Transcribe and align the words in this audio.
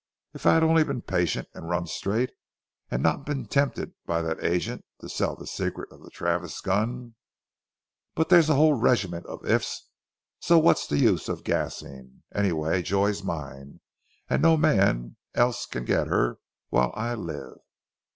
If 0.33 0.47
I'd 0.47 0.63
only 0.63 0.83
been 0.83 1.03
patient, 1.03 1.47
and 1.53 1.69
run 1.69 1.85
straight, 1.85 2.31
and 2.89 3.03
not 3.03 3.23
been 3.23 3.45
tempted 3.45 3.93
by 4.07 4.23
that 4.23 4.43
agent 4.43 4.83
to 5.01 5.07
sell 5.07 5.35
the 5.35 5.45
secret 5.45 5.91
of 5.91 6.01
the 6.01 6.09
Travis 6.09 6.59
gun 6.59 7.13
but 8.15 8.29
there's 8.29 8.49
a 8.49 8.55
whole 8.55 8.73
regiment 8.73 9.27
of 9.27 9.45
'if's' 9.45 9.89
so 10.39 10.57
what's 10.57 10.87
the 10.87 10.97
use 10.97 11.29
of 11.29 11.43
gassing? 11.43 12.23
Anyway, 12.33 12.81
Joy's 12.81 13.23
mine 13.23 13.79
and 14.27 14.41
no 14.41 14.57
man 14.57 15.17
else 15.35 15.67
can 15.67 15.85
get 15.85 16.07
her 16.07 16.39
while 16.69 16.91
I 16.95 17.13
live." 17.13 17.59